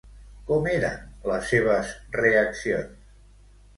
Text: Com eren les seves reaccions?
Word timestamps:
Com 0.51 0.69
eren 0.71 0.97
les 1.31 1.45
seves 1.51 1.93
reaccions? 2.19 3.15